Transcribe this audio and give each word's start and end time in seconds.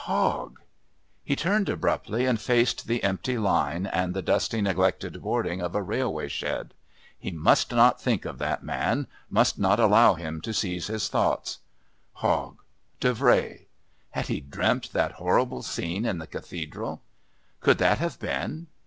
Hogg.... 0.05 0.59
He 1.23 1.35
turned 1.35 1.69
abruptly 1.69 2.25
and 2.25 2.41
faced 2.41 2.87
the 2.87 3.03
empty 3.03 3.37
line 3.37 3.85
and 3.85 4.15
the 4.15 4.23
dusty 4.23 4.59
neglected 4.59 5.21
boarding 5.21 5.61
of 5.61 5.75
a 5.75 5.81
railway 5.83 6.27
shed. 6.27 6.73
He 7.19 7.29
must 7.29 7.71
not 7.71 8.01
think 8.01 8.25
of 8.25 8.39
that 8.39 8.63
man, 8.63 9.05
must 9.29 9.59
not 9.59 9.79
allow 9.79 10.15
him 10.15 10.41
to 10.41 10.55
seize 10.55 10.87
his 10.87 11.07
thoughts. 11.07 11.59
Hogg 12.13 12.63
Davray. 12.99 13.67
Had 14.09 14.25
he 14.25 14.39
dreamt 14.39 14.91
that 14.93 15.11
horrible 15.21 15.61
scene 15.61 16.03
in 16.03 16.17
the 16.17 16.25
Cathedral? 16.25 17.03
Could 17.59 17.77
that 17.77 17.99
have 17.99 18.17
been? 18.19 18.65